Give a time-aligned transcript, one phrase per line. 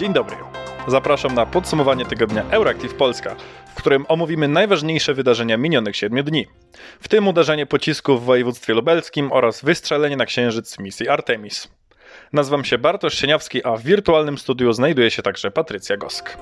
[0.00, 0.36] Dzień dobry.
[0.86, 6.46] Zapraszam na podsumowanie tygodnia Euractiv Polska, w którym omówimy najważniejsze wydarzenia minionych 7 dni.
[7.00, 11.68] W tym uderzenie pocisku w województwie lubelskim oraz wystrzelenie na księżyc misji Artemis.
[12.32, 16.36] Nazywam się Bartosz Sieniawski, a w wirtualnym studiu znajduje się także Patrycja Gosk.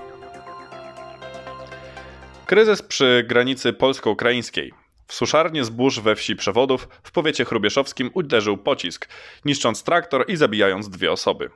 [2.47, 4.73] Kryzys przy granicy polsko-ukraińskiej.
[5.07, 9.09] W suszarnię zbóż we wsi Przewodów w powiecie chrubieszowskim uderzył pocisk,
[9.45, 11.51] niszcząc traktor i zabijając dwie osoby.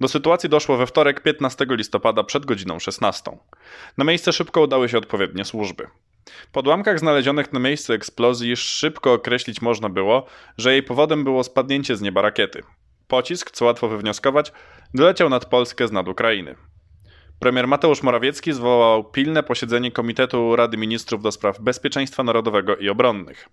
[0.00, 3.38] Do sytuacji doszło we wtorek 15 listopada przed godziną 16.
[3.98, 5.86] Na miejsce szybko udały się odpowiednie służby.
[6.52, 10.26] Po odłamkach znalezionych na miejscu eksplozji szybko określić można było,
[10.58, 12.62] że jej powodem było spadnięcie z nieba rakiety.
[13.08, 14.52] Pocisk, co łatwo wywnioskować,
[14.94, 16.54] doleciał nad Polskę z nad Ukrainy.
[17.38, 23.48] Premier Mateusz Morawiecki zwołał pilne posiedzenie Komitetu Rady Ministrów do spraw bezpieczeństwa narodowego i obronnych.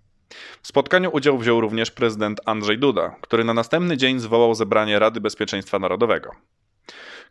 [0.62, 5.20] W spotkaniu udział wziął również prezydent Andrzej Duda, który na następny dzień zwołał zebranie Rady
[5.20, 6.30] Bezpieczeństwa Narodowego.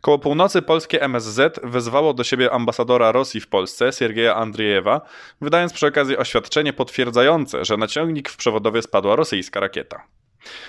[0.00, 5.00] Koło północy polskie MSZ wezwało do siebie ambasadora Rosji w Polsce, Siergieja Andriejewa,
[5.40, 10.06] wydając przy okazji oświadczenie potwierdzające, że na ciągnik w przewodowie spadła rosyjska rakieta.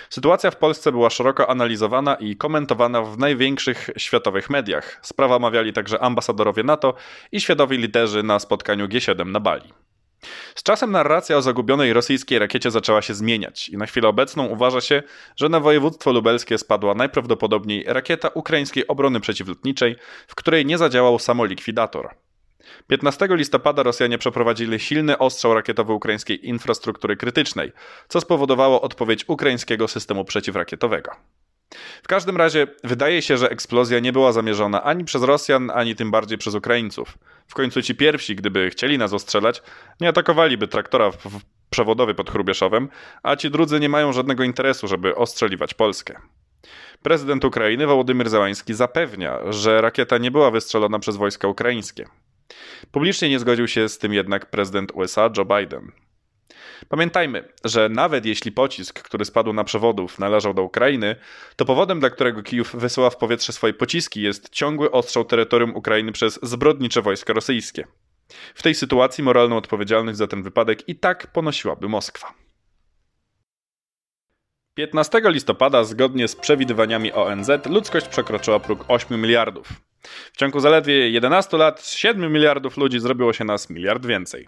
[0.09, 4.99] Sytuacja w Polsce była szeroko analizowana i komentowana w największych światowych mediach.
[5.01, 6.93] Sprawa omawiali także ambasadorowie NATO
[7.31, 9.73] i światowi liderzy na spotkaniu G7 na Bali.
[10.55, 14.81] Z czasem narracja o zagubionej rosyjskiej rakiecie zaczęła się zmieniać i na chwilę obecną uważa
[14.81, 15.03] się,
[15.35, 19.95] że na województwo lubelskie spadła najprawdopodobniej rakieta ukraińskiej obrony przeciwlotniczej,
[20.27, 22.09] w której nie zadziałał samolikwidator.
[22.87, 27.71] 15 listopada Rosjanie przeprowadzili silny ostrzał rakietowy ukraińskiej infrastruktury krytycznej,
[28.07, 31.11] co spowodowało odpowiedź ukraińskiego systemu przeciwrakietowego.
[32.03, 36.11] W każdym razie wydaje się, że eksplozja nie była zamierzona ani przez Rosjan, ani tym
[36.11, 37.17] bardziej przez Ukraińców.
[37.47, 39.61] W końcu ci pierwsi, gdyby chcieli nas ostrzelać,
[40.01, 41.11] nie atakowaliby traktora
[41.69, 42.89] przewodowy pod Chrubieszowem,
[43.23, 46.19] a ci drudzy nie mają żadnego interesu, żeby ostrzeliwać Polskę.
[47.03, 52.05] Prezydent Ukrainy Wołodymyr Załański zapewnia, że rakieta nie była wystrzelona przez wojska ukraińskie.
[52.91, 55.91] Publicznie nie zgodził się z tym jednak prezydent USA Joe Biden.
[56.89, 61.15] Pamiętajmy, że nawet jeśli pocisk, który spadł na przewodów, należał do Ukrainy,
[61.55, 66.11] to powodem, dla którego Kijów wysyła w powietrze swoje pociski, jest ciągły ostrzał terytorium Ukrainy
[66.11, 67.87] przez zbrodnicze wojska rosyjskie.
[68.55, 72.33] W tej sytuacji moralną odpowiedzialność za ten wypadek i tak ponosiłaby Moskwa.
[74.75, 79.67] 15 listopada, zgodnie z przewidywaniami ONZ, ludzkość przekroczyła próg 8 miliardów.
[80.33, 84.47] W ciągu zaledwie 11 lat 7 miliardów ludzi zrobiło się nas miliard więcej.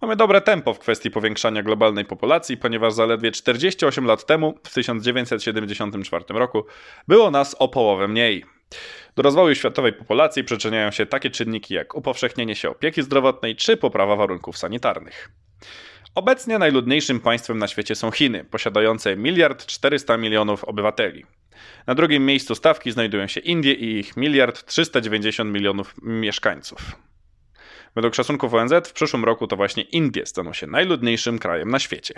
[0.00, 6.24] Mamy dobre tempo w kwestii powiększania globalnej populacji, ponieważ zaledwie 48 lat temu, w 1974
[6.28, 6.66] roku,
[7.08, 8.44] było nas o połowę mniej.
[9.16, 14.16] Do rozwoju światowej populacji przyczyniają się takie czynniki jak upowszechnienie się opieki zdrowotnej czy poprawa
[14.16, 15.30] warunków sanitarnych.
[16.14, 21.24] Obecnie najludniejszym państwem na świecie są Chiny, posiadające 1 miliard 400 milionów obywateli.
[21.86, 26.78] Na drugim miejscu stawki znajdują się Indie i ich 1 miliard 390 milionów mieszkańców.
[27.94, 32.14] Według szacunków ONZ w przyszłym roku to właśnie Indie staną się najludniejszym krajem na świecie.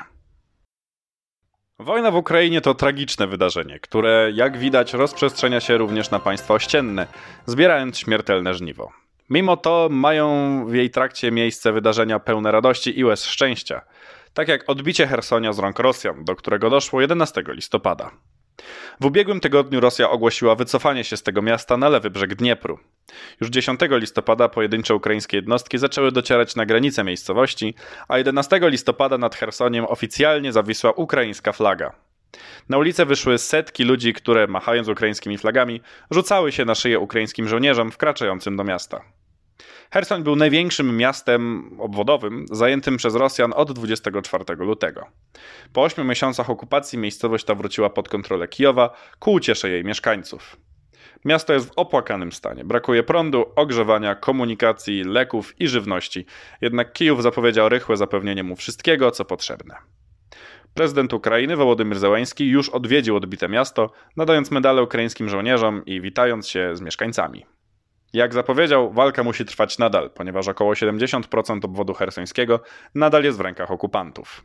[1.79, 7.07] Wojna w Ukrainie to tragiczne wydarzenie, które jak widać rozprzestrzenia się również na państwa ościenne,
[7.47, 9.02] zbierając śmiertelne żniwo.
[9.31, 10.27] Mimo to mają
[10.67, 13.81] w jej trakcie miejsce wydarzenia pełne radości i łez szczęścia,
[14.35, 18.11] tak jak odbicie Hersonia z rąk Rosjan, do którego doszło 11 listopada.
[19.01, 22.79] W ubiegłym tygodniu Rosja ogłosiła wycofanie się z tego miasta na lewy brzeg Dniepru.
[23.41, 27.75] Już 10 listopada pojedyncze ukraińskie jednostki zaczęły docierać na granice miejscowości,
[28.09, 31.93] a 11 listopada nad Chersoniem oficjalnie zawisła ukraińska flaga.
[32.69, 37.91] Na ulicę wyszły setki ludzi, które, machając ukraińskimi flagami, rzucały się na szyję ukraińskim żołnierzom
[37.91, 39.05] wkraczającym do miasta.
[39.91, 45.07] Hersoń był największym miastem obwodowym zajętym przez Rosjan od 24 lutego.
[45.73, 50.57] Po ośmiu miesiącach okupacji miejscowość ta wróciła pod kontrolę Kijowa ku uciesze jej mieszkańców.
[51.25, 52.65] Miasto jest w opłakanym stanie.
[52.65, 56.27] Brakuje prądu, ogrzewania, komunikacji, leków i żywności.
[56.61, 59.77] Jednak Kijów zapowiedział rychłe zapewnienie mu wszystkiego, co potrzebne.
[60.75, 66.77] Prezydent Ukrainy Wołodymyr Zełański już odwiedził odbite miasto, nadając medale ukraińskim żołnierzom i witając się
[66.77, 67.47] z mieszkańcami.
[68.13, 72.61] Jak zapowiedział, walka musi trwać nadal, ponieważ około 70% obwodu hersońskiego
[72.95, 74.45] nadal jest w rękach okupantów.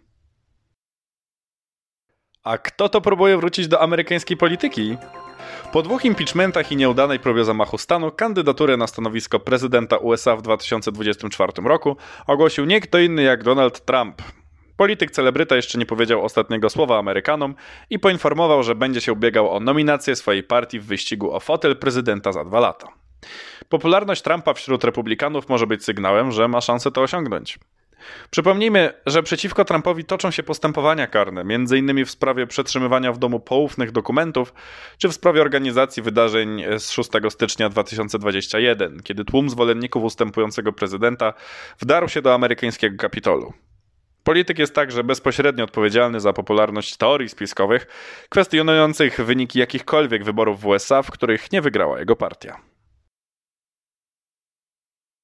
[2.43, 4.97] A kto to próbuje wrócić do amerykańskiej polityki?
[5.71, 11.51] Po dwóch impeachmentach i nieudanej próbie zamachu stanu, kandydaturę na stanowisko prezydenta USA w 2024
[11.63, 11.97] roku
[12.27, 14.21] ogłosił nie kto inny jak Donald Trump.
[14.77, 17.55] Polityk celebryta jeszcze nie powiedział ostatniego słowa Amerykanom
[17.89, 22.31] i poinformował, że będzie się ubiegał o nominację swojej partii w wyścigu o fotel prezydenta
[22.31, 22.87] za dwa lata.
[23.69, 27.59] Popularność Trumpa wśród republikanów może być sygnałem, że ma szansę to osiągnąć.
[28.29, 32.05] Przypomnijmy, że przeciwko Trumpowi toczą się postępowania karne, m.in.
[32.05, 34.53] w sprawie przetrzymywania w domu poufnych dokumentów,
[34.97, 41.33] czy w sprawie organizacji wydarzeń z 6 stycznia 2021, kiedy tłum zwolenników ustępującego prezydenta
[41.79, 43.53] wdarł się do amerykańskiego Kapitolu.
[44.27, 47.87] Polityk jest także bezpośrednio odpowiedzialny za popularność teorii spiskowych,
[48.29, 52.61] kwestionujących wyniki jakichkolwiek wyborów w USA, w których nie wygrała jego partia.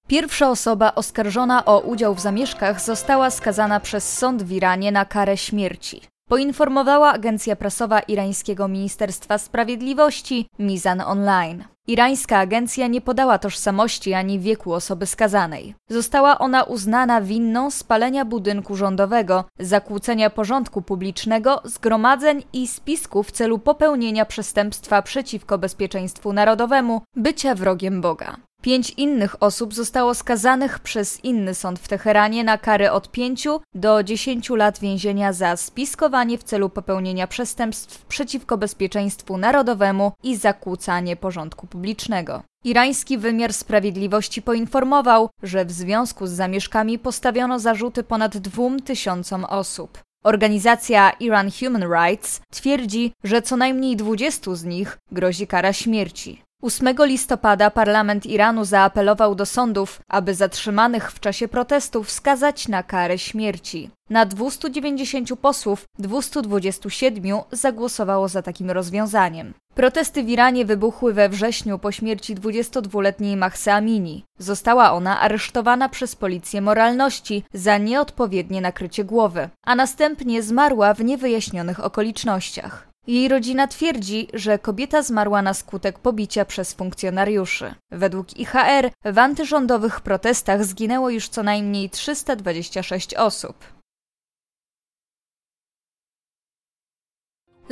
[0.07, 5.37] Pierwsza osoba oskarżona o udział w zamieszkach została skazana przez sąd w Iranie na karę
[5.37, 6.01] śmierci.
[6.29, 11.72] Poinformowała agencja prasowa irańskiego Ministerstwa Sprawiedliwości Mizan Online.
[11.87, 15.75] Irańska agencja nie podała tożsamości ani wieku osoby skazanej.
[15.89, 23.59] Została ona uznana winną spalenia budynku rządowego, zakłócenia porządku publicznego, zgromadzeń i spisku w celu
[23.59, 28.37] popełnienia przestępstwa przeciwko bezpieczeństwu narodowemu, bycia wrogiem Boga.
[28.63, 34.03] Pięć innych osób zostało skazanych przez inny sąd w Teheranie na karę od 5 do
[34.03, 41.67] 10 lat więzienia za spiskowanie w celu popełnienia przestępstw przeciwko bezpieczeństwu narodowemu i zakłócanie porządku
[41.67, 42.43] publicznego.
[42.63, 49.99] Irański wymiar sprawiedliwości poinformował, że w związku z zamieszkami postawiono zarzuty ponad dwóm tysiącom osób.
[50.23, 56.41] Organizacja Iran Human Rights twierdzi, że co najmniej 20 z nich grozi kara śmierci.
[56.63, 63.17] 8 listopada parlament Iranu zaapelował do sądów, aby zatrzymanych w czasie protestów skazać na karę
[63.17, 63.89] śmierci.
[64.09, 69.53] Na 290 posłów 227 zagłosowało za takim rozwiązaniem.
[69.75, 74.25] Protesty w Iranie wybuchły we wrześniu po śmierci 22-letniej Mahsa Amini.
[74.39, 81.85] Została ona aresztowana przez policję moralności za nieodpowiednie nakrycie głowy, a następnie zmarła w niewyjaśnionych
[81.85, 82.92] okolicznościach.
[83.07, 87.75] Jej rodzina twierdzi, że kobieta zmarła na skutek pobicia przez funkcjonariuszy.
[87.91, 93.72] Według IHR w antyrządowych protestach zginęło już co najmniej 326 osób.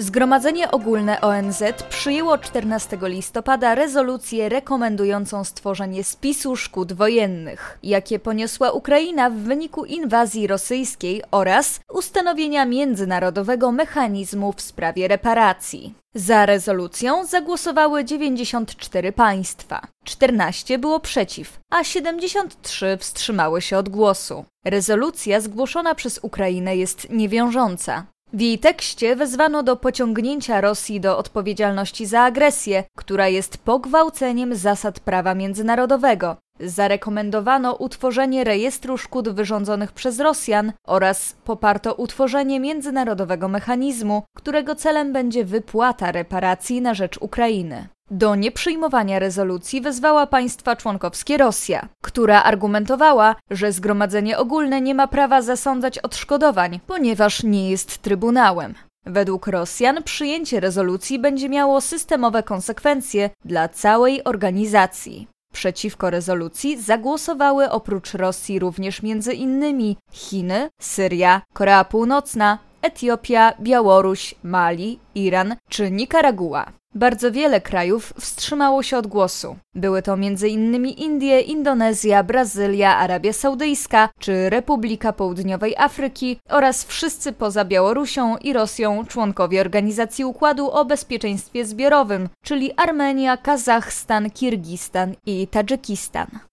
[0.01, 9.29] Zgromadzenie Ogólne ONZ przyjęło 14 listopada rezolucję rekomendującą stworzenie spisu szkód wojennych, jakie poniosła Ukraina
[9.29, 15.93] w wyniku inwazji rosyjskiej oraz ustanowienia międzynarodowego mechanizmu w sprawie reparacji.
[16.15, 24.45] Za rezolucją zagłosowały 94 państwa, 14 było przeciw, a 73 wstrzymały się od głosu.
[24.65, 28.05] Rezolucja zgłoszona przez Ukrainę jest niewiążąca.
[28.33, 34.99] W jej tekście wezwano do pociągnięcia Rosji do odpowiedzialności za agresję, która jest pogwałceniem zasad
[34.99, 36.37] prawa międzynarodowego.
[36.65, 45.45] Zarekomendowano utworzenie rejestru szkód wyrządzonych przez Rosjan oraz poparto utworzenie międzynarodowego mechanizmu, którego celem będzie
[45.45, 47.87] wypłata reparacji na rzecz Ukrainy.
[48.11, 55.41] Do nieprzyjmowania rezolucji wezwała państwa członkowskie Rosja, która argumentowała, że Zgromadzenie Ogólne nie ma prawa
[55.41, 58.73] zasądzać odszkodowań, ponieważ nie jest trybunałem.
[59.05, 65.27] Według Rosjan przyjęcie rezolucji będzie miało systemowe konsekwencje dla całej organizacji.
[65.51, 74.99] Przeciwko rezolucji zagłosowały oprócz Rosji również między innymi Chiny, Syria, Korea Północna, Etiopia, Białoruś, Mali,
[75.15, 76.80] Iran czy Nikaragua.
[76.95, 79.55] Bardzo wiele krajów wstrzymało się od głosu.
[79.75, 80.85] Były to m.in.
[80.85, 89.05] Indie, Indonezja, Brazylia, Arabia Saudyjska czy Republika Południowej Afryki oraz wszyscy poza Białorusią i Rosją
[89.05, 96.50] członkowie Organizacji Układu o Bezpieczeństwie Zbiorowym, czyli Armenia, Kazachstan, Kirgistan i Tadżykistan.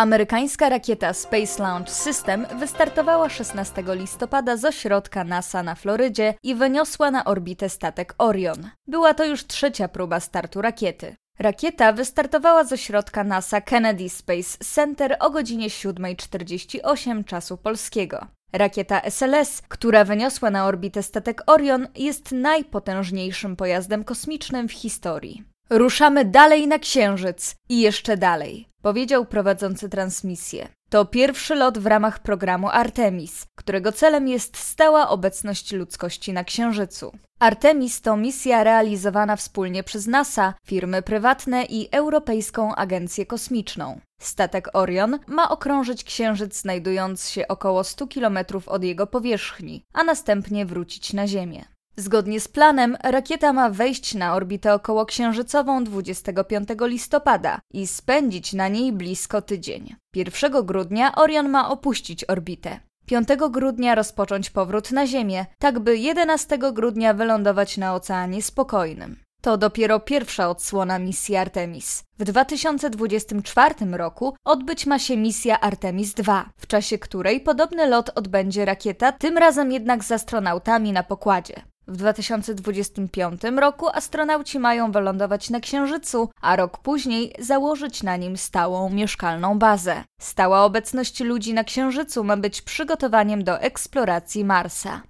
[0.00, 7.10] Amerykańska rakieta Space Launch System wystartowała 16 listopada z ośrodka NASA na Florydzie i wyniosła
[7.10, 8.70] na orbitę statek Orion.
[8.86, 11.16] Była to już trzecia próba startu rakiety.
[11.38, 18.26] Rakieta wystartowała z ośrodka NASA Kennedy Space Center o godzinie 7.48 czasu polskiego.
[18.52, 25.44] Rakieta SLS, która wyniosła na orbitę statek Orion, jest najpotężniejszym pojazdem kosmicznym w historii.
[25.70, 30.68] Ruszamy dalej na Księżyc i jeszcze dalej, powiedział prowadzący transmisję.
[30.90, 37.12] To pierwszy lot w ramach programu Artemis, którego celem jest stała obecność ludzkości na Księżycu.
[37.40, 44.00] Artemis to misja realizowana wspólnie przez NASA, firmy prywatne i Europejską Agencję Kosmiczną.
[44.20, 50.66] Statek Orion ma okrążyć Księżyc znajdując się około 100 km od jego powierzchni, a następnie
[50.66, 51.64] wrócić na Ziemię.
[51.96, 58.92] Zgodnie z planem, rakieta ma wejść na orbitę okołoksiężycową 25 listopada i spędzić na niej
[58.92, 59.96] blisko tydzień.
[60.14, 62.80] 1 grudnia Orion ma opuścić orbitę.
[63.06, 69.16] 5 grudnia rozpocząć powrót na Ziemię, tak by 11 grudnia wylądować na Oceanie Spokojnym.
[69.40, 72.02] To dopiero pierwsza odsłona misji Artemis.
[72.18, 78.64] W 2024 roku odbyć ma się misja Artemis II, w czasie której podobny lot odbędzie
[78.64, 81.62] rakieta, tym razem jednak z astronautami na pokładzie.
[81.90, 88.90] W 2025 roku astronauci mają wylądować na Księżycu, a rok później założyć na nim stałą
[88.90, 90.04] mieszkalną bazę.
[90.20, 95.02] Stała obecność ludzi na Księżycu ma być przygotowaniem do eksploracji Marsa.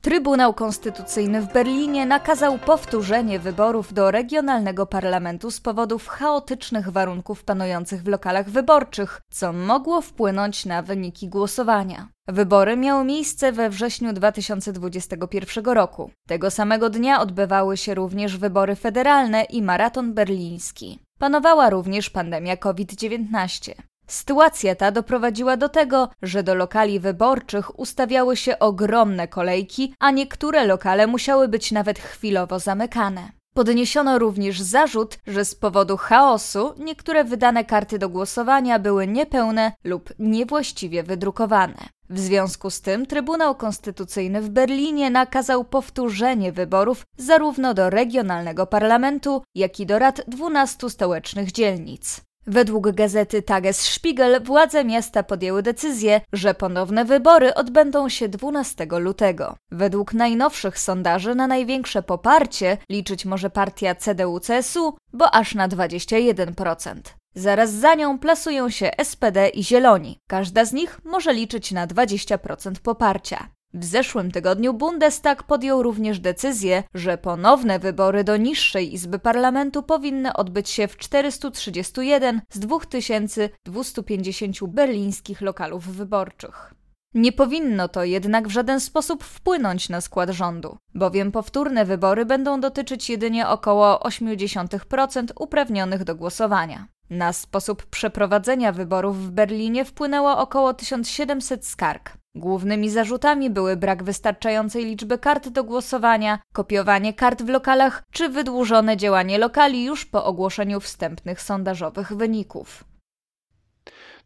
[0.00, 8.02] Trybunał Konstytucyjny w Berlinie nakazał powtórzenie wyborów do regionalnego parlamentu z powodów chaotycznych warunków panujących
[8.02, 12.15] w lokalach wyborczych, co mogło wpłynąć na wyniki głosowania.
[12.28, 16.10] Wybory miały miejsce we wrześniu 2021 roku.
[16.28, 20.98] Tego samego dnia odbywały się również wybory federalne i maraton berliński.
[21.18, 23.72] Panowała również pandemia COVID-19.
[24.06, 30.66] Sytuacja ta doprowadziła do tego, że do lokali wyborczych ustawiały się ogromne kolejki, a niektóre
[30.66, 33.30] lokale musiały być nawet chwilowo zamykane.
[33.54, 40.12] Podniesiono również zarzut, że z powodu chaosu niektóre wydane karty do głosowania były niepełne lub
[40.18, 41.95] niewłaściwie wydrukowane.
[42.10, 49.42] W związku z tym Trybunał Konstytucyjny w Berlinie nakazał powtórzenie wyborów zarówno do regionalnego parlamentu,
[49.54, 52.20] jak i do rad 12 stołecznych dzielnic.
[52.46, 59.56] Według gazety Tagesspiegel władze miasta podjęły decyzję, że ponowne wybory odbędą się 12 lutego.
[59.70, 67.15] Według najnowszych sondaży na największe poparcie liczyć może partia CDU-CSU, bo aż na 21%.
[67.38, 70.18] Zaraz za nią plasują się SPD i Zieloni.
[70.28, 73.48] Każda z nich może liczyć na 20% poparcia.
[73.74, 80.32] W zeszłym tygodniu Bundestag podjął również decyzję, że ponowne wybory do niższej izby parlamentu powinny
[80.32, 86.74] odbyć się w 431 z 2250 berlińskich lokalów wyborczych.
[87.14, 92.60] Nie powinno to jednak w żaden sposób wpłynąć na skład rządu, bowiem powtórne wybory będą
[92.60, 96.88] dotyczyć jedynie około 0,8% uprawnionych do głosowania.
[97.10, 102.12] Na sposób przeprowadzenia wyborów w Berlinie wpłynęło około 1700 skarg.
[102.34, 108.96] Głównymi zarzutami były brak wystarczającej liczby kart do głosowania, kopiowanie kart w lokalach czy wydłużone
[108.96, 112.84] działanie lokali już po ogłoszeniu wstępnych sondażowych wyników.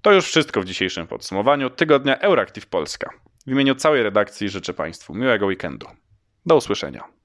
[0.02, 3.10] To już wszystko w dzisiejszym podsumowaniu tygodnia Euractiv Polska.
[3.46, 5.86] W imieniu całej redakcji życzę Państwu miłego weekendu.
[6.46, 7.19] Do usłyszenia.